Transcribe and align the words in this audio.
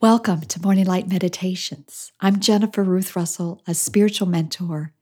Welcome 0.00 0.42
to 0.42 0.62
Morning 0.62 0.86
Light 0.86 1.08
Meditations. 1.08 2.12
I'm 2.20 2.38
Jennifer 2.38 2.84
Ruth 2.84 3.16
Russell, 3.16 3.60
a 3.66 3.74
spiritual 3.74 4.28
mentor, 4.28 4.92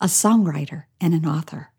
a 0.00 0.06
songwriter, 0.06 0.84
and 0.98 1.12
an 1.12 1.26
author. 1.26 1.72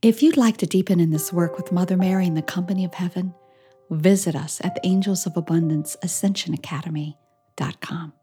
If 0.00 0.22
you'd 0.22 0.38
like 0.38 0.56
to 0.56 0.66
deepen 0.66 1.00
in 1.00 1.10
this 1.10 1.30
work 1.30 1.58
with 1.58 1.70
Mother 1.70 1.98
Mary 1.98 2.26
and 2.26 2.34
the 2.34 2.40
company 2.40 2.82
of 2.82 2.94
heaven, 2.94 3.34
visit 3.90 4.34
us 4.34 4.58
at 4.64 4.74
the 4.74 4.86
Angels 4.86 5.26
of 5.26 5.36
Abundance 5.36 5.98
Ascension 6.02 6.54
Academy.com. 6.54 8.14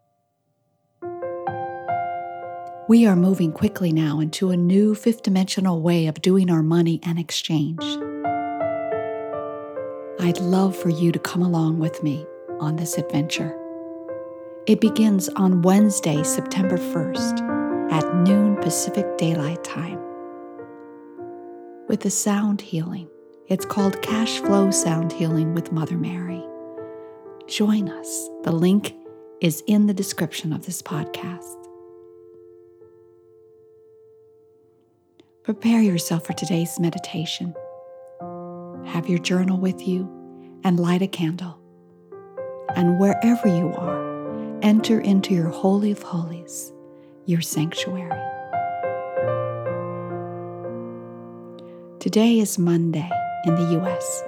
We 2.90 3.06
are 3.06 3.16
moving 3.16 3.52
quickly 3.52 3.94
now 3.94 4.20
into 4.20 4.50
a 4.50 4.58
new 4.58 4.96
fifth 4.96 5.22
dimensional 5.22 5.80
way 5.80 6.08
of 6.08 6.24
doing 6.24 6.50
our 6.50 6.64
money 6.64 7.00
and 7.04 7.20
exchange. 7.20 7.84
I'd 10.20 10.40
love 10.40 10.76
for 10.76 10.90
you 10.90 11.12
to 11.12 11.20
come 11.20 11.44
along 11.44 11.78
with 11.78 12.02
me 12.02 12.26
on 12.60 12.76
this 12.76 12.98
adventure. 12.98 13.58
It 14.68 14.82
begins 14.82 15.30
on 15.30 15.62
Wednesday, 15.62 16.24
September 16.24 16.78
1st 16.78 17.92
at 17.92 18.16
noon 18.16 18.56
Pacific 18.58 19.18
Daylight 19.18 19.64
Time 19.64 20.00
with 21.88 22.02
the 22.02 22.10
sound 22.10 22.62
healing. 22.62 23.08
It's 23.48 23.66
called 23.66 24.02
Cash 24.02 24.40
Flow 24.40 24.72
Sound 24.72 25.14
Healing 25.14 25.54
with 25.54 25.72
Mother 25.72 25.98
Mary. 25.98 26.44
Join 27.48 27.90
us. 27.90 28.30
The 28.44 28.52
link 28.52 28.96
is 29.40 29.64
in 29.68 29.86
the 29.86 29.94
description 29.94 30.52
of 30.52 30.66
this 30.66 30.82
podcast. 30.82 31.62
Prepare 35.44 35.82
yourself 35.82 36.26
for 36.26 36.34
today's 36.34 36.80
meditation. 36.80 37.54
Have 38.86 39.08
your 39.08 39.20
journal 39.20 39.60
with 39.60 39.88
you 39.88 40.10
and 40.64 40.80
light 40.80 41.04
a 41.04 41.08
candle 41.08 41.60
and 42.76 43.00
wherever 43.00 43.48
you 43.48 43.74
are, 43.78 44.60
enter 44.62 45.00
into 45.00 45.34
your 45.34 45.50
Holy 45.50 45.92
of 45.92 46.04
Holies, 46.04 46.74
your 47.26 47.42
sanctuary. 47.42 48.22
Today 52.00 52.40
is 52.40 52.60
Monday 52.60 53.10
in 53.46 53.56
the 53.56 53.72
U.S. 53.80 54.24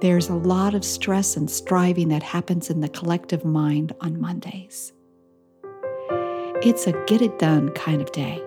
There's 0.00 0.28
a 0.28 0.34
lot 0.34 0.74
of 0.74 0.84
stress 0.84 1.36
and 1.36 1.50
striving 1.50 2.08
that 2.08 2.22
happens 2.22 2.70
in 2.70 2.80
the 2.80 2.88
collective 2.88 3.44
mind 3.44 3.94
on 4.00 4.20
Mondays. 4.20 4.92
It's 6.62 6.86
a 6.86 6.92
get 7.06 7.20
it 7.20 7.38
done 7.38 7.70
kind 7.70 8.00
of 8.00 8.12
day. 8.12 8.40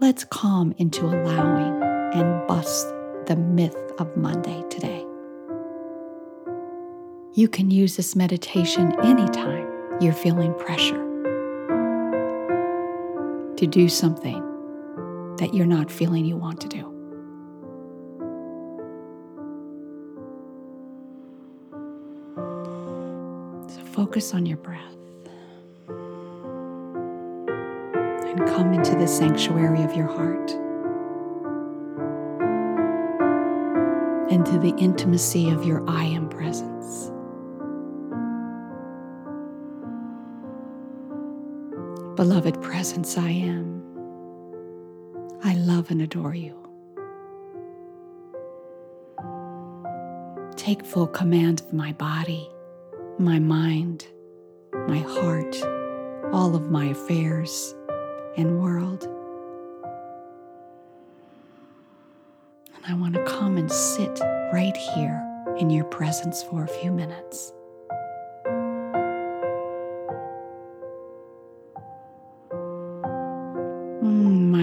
Let's 0.00 0.24
calm 0.24 0.74
into 0.78 1.06
allowing 1.06 1.82
and 2.14 2.46
bust 2.48 2.88
the 3.26 3.36
myth 3.36 3.76
of 3.98 4.16
Monday 4.16 4.64
today. 4.70 4.97
You 7.38 7.46
can 7.46 7.70
use 7.70 7.94
this 7.94 8.16
meditation 8.16 8.92
anytime 9.00 9.68
you're 10.00 10.12
feeling 10.12 10.52
pressure 10.54 10.98
to 13.56 13.64
do 13.64 13.88
something 13.88 14.42
that 15.38 15.54
you're 15.54 15.64
not 15.64 15.88
feeling 15.88 16.24
you 16.24 16.36
want 16.36 16.60
to 16.62 16.68
do. 16.68 16.82
So 23.72 23.84
focus 23.92 24.34
on 24.34 24.44
your 24.44 24.58
breath 24.58 24.96
and 28.26 28.48
come 28.48 28.72
into 28.72 28.96
the 28.96 29.06
sanctuary 29.06 29.84
of 29.84 29.94
your 29.94 30.08
heart, 30.08 30.50
into 34.28 34.58
the 34.58 34.74
intimacy 34.76 35.50
of 35.50 35.64
your 35.64 35.88
I 35.88 36.02
am 36.02 36.28
presence. 36.28 36.77
Beloved 42.18 42.60
presence, 42.60 43.16
I 43.16 43.30
am. 43.30 43.80
I 45.44 45.54
love 45.54 45.92
and 45.92 46.02
adore 46.02 46.34
you. 46.34 46.52
Take 50.56 50.84
full 50.84 51.06
command 51.06 51.60
of 51.60 51.72
my 51.72 51.92
body, 51.92 52.50
my 53.20 53.38
mind, 53.38 54.08
my 54.88 54.98
heart, 54.98 55.62
all 56.32 56.56
of 56.56 56.72
my 56.72 56.86
affairs 56.86 57.72
and 58.36 58.60
world. 58.60 59.04
And 62.74 62.84
I 62.84 62.94
want 62.94 63.14
to 63.14 63.22
come 63.26 63.58
and 63.58 63.70
sit 63.70 64.18
right 64.52 64.76
here 64.76 65.24
in 65.56 65.70
your 65.70 65.84
presence 65.84 66.42
for 66.42 66.64
a 66.64 66.68
few 66.68 66.90
minutes. 66.90 67.52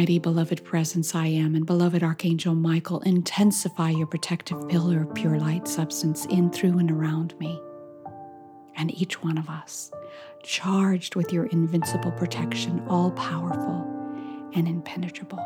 Mighty 0.05 0.19
beloved 0.19 0.63
presence 0.63 1.15
I 1.15 1.25
am 1.25 1.55
and 1.55 1.65
beloved 1.65 2.03
Archangel 2.03 2.53
Michael, 2.53 2.99
intensify 2.99 3.89
your 3.89 4.05
protective 4.05 4.69
pillar 4.69 5.01
of 5.01 5.15
pure 5.15 5.39
light 5.39 5.67
substance 5.67 6.27
in, 6.27 6.51
through, 6.51 6.77
and 6.77 6.91
around 6.91 7.33
me 7.39 7.59
and 8.75 8.93
each 9.01 9.23
one 9.23 9.39
of 9.39 9.49
us, 9.49 9.91
charged 10.43 11.15
with 11.15 11.33
your 11.33 11.47
invincible 11.47 12.11
protection, 12.11 12.85
all 12.87 13.09
powerful 13.13 13.81
and 14.53 14.67
impenetrable. 14.67 15.39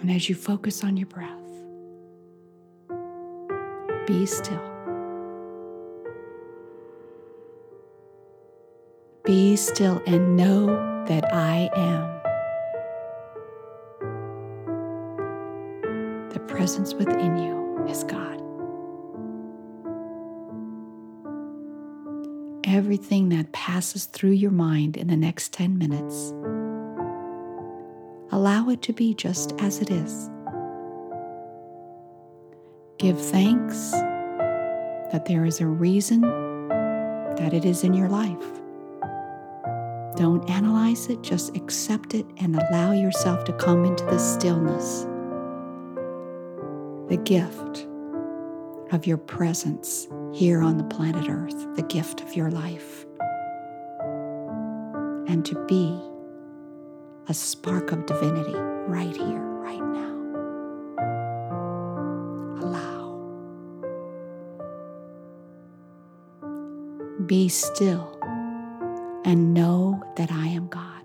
And 0.00 0.10
as 0.10 0.26
you 0.30 0.34
focus 0.34 0.82
on 0.82 0.96
your 0.96 1.08
breath, 1.08 1.36
be 4.06 4.24
still. 4.24 4.69
Be 9.30 9.54
still 9.54 10.02
and 10.08 10.36
know 10.36 10.66
that 11.06 11.32
I 11.32 11.70
am. 11.76 12.02
The 16.30 16.40
presence 16.48 16.94
within 16.94 17.38
you 17.38 17.86
is 17.88 18.02
God. 18.02 18.42
Everything 22.64 23.28
that 23.28 23.52
passes 23.52 24.06
through 24.06 24.32
your 24.32 24.50
mind 24.50 24.96
in 24.96 25.06
the 25.06 25.16
next 25.16 25.52
10 25.52 25.78
minutes, 25.78 26.32
allow 28.32 28.68
it 28.68 28.82
to 28.82 28.92
be 28.92 29.14
just 29.14 29.52
as 29.60 29.78
it 29.80 29.92
is. 29.92 30.28
Give 32.98 33.16
thanks 33.16 33.92
that 35.12 35.26
there 35.26 35.44
is 35.44 35.60
a 35.60 35.68
reason 35.68 36.22
that 37.36 37.54
it 37.54 37.64
is 37.64 37.84
in 37.84 37.94
your 37.94 38.08
life. 38.08 38.59
Don't 40.16 40.48
analyze 40.50 41.08
it, 41.08 41.22
just 41.22 41.56
accept 41.56 42.14
it 42.14 42.26
and 42.38 42.56
allow 42.56 42.92
yourself 42.92 43.44
to 43.44 43.52
come 43.52 43.84
into 43.84 44.04
the 44.06 44.18
stillness. 44.18 45.06
The 47.08 47.16
gift 47.16 47.86
of 48.92 49.06
your 49.06 49.18
presence 49.18 50.08
here 50.32 50.62
on 50.62 50.76
the 50.78 50.84
planet 50.84 51.28
Earth, 51.28 51.76
the 51.76 51.82
gift 51.82 52.20
of 52.22 52.34
your 52.34 52.50
life. 52.50 53.06
And 55.28 55.44
to 55.46 55.64
be 55.66 55.98
a 57.28 57.34
spark 57.34 57.92
of 57.92 58.06
divinity 58.06 58.54
right 58.54 59.16
here, 59.16 59.40
right 59.40 59.78
now. 59.78 60.16
Allow. 62.60 63.16
Be 67.26 67.48
still 67.48 68.19
and 69.24 69.54
know 69.54 70.02
that 70.16 70.30
I 70.30 70.46
am 70.48 70.68
God. 70.68 70.99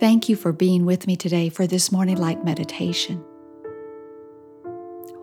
Thank 0.00 0.30
you 0.30 0.36
for 0.36 0.54
being 0.54 0.86
with 0.86 1.06
me 1.06 1.14
today 1.14 1.50
for 1.50 1.66
this 1.66 1.92
morning 1.92 2.16
light 2.16 2.42
meditation. 2.42 3.18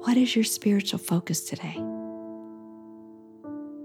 What 0.02 0.18
is 0.18 0.36
your 0.36 0.46
spiritual 0.46 1.00
focus 1.00 1.42
today? 1.42 1.84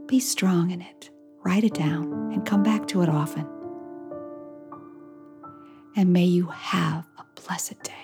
Be 0.05 0.21
strong 0.21 0.71
in 0.71 0.83
it. 0.83 1.09
Write 1.43 1.65
it 1.65 1.73
down 1.73 2.31
and 2.35 2.45
come 2.45 2.63
back 2.63 2.87
to 2.89 3.01
it 3.01 3.09
often. 3.09 3.49
And 5.97 6.13
may 6.13 6.27
you 6.27 6.49
have 6.49 7.07
a 7.17 7.25
blessed 7.41 7.83
day. 7.83 8.02